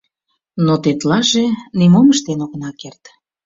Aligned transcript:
Но 0.65 0.73
тетлаже 0.83 1.45
нимом 1.79 2.07
ыштен 2.13 2.39
огына 2.45 2.71
керт. 2.81 3.03